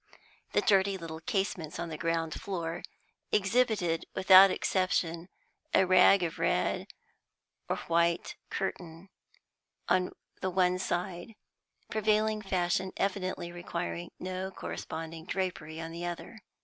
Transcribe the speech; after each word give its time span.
The 0.53 0.61
dirty 0.61 0.97
little 0.97 1.19
casements 1.19 1.77
on 1.77 1.89
the 1.89 1.95
ground 1.97 2.33
floor 2.33 2.81
exhibited 3.31 4.07
without 4.15 4.49
exception 4.49 5.29
a 5.75 5.85
rag 5.85 6.23
of 6.23 6.39
red 6.39 6.87
or 7.69 7.75
white 7.85 8.35
curtain 8.49 9.09
on 9.87 10.09
the 10.41 10.49
one 10.49 10.79
side, 10.79 11.35
prevailing 11.91 12.41
fashion 12.41 12.93
evidently 12.97 13.51
requiring 13.51 14.09
no 14.19 14.49
corresponding 14.49 15.27
drapery 15.27 15.79
on 15.79 15.91
the 15.91 16.07
other. 16.07 16.39